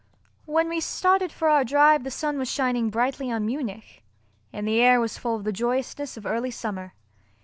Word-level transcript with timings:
When 0.45 0.67
we 0.67 0.79
started 0.79 1.31
for 1.31 1.47
our 1.47 1.63
drive 1.63 2.03
the 2.03 2.09
sun 2.09 2.39
was 2.39 2.49
shining 2.49 2.89
brightly 2.89 3.29
on 3.31 3.45
Munich, 3.45 4.01
and 4.51 4.67
the 4.67 4.81
air 4.81 4.99
was 4.99 5.19
full 5.19 5.35
of 5.35 5.43
the 5.43 5.51
joyousness 5.53 6.17
of 6.17 6.25
early 6.25 6.49
summer. 6.49 6.95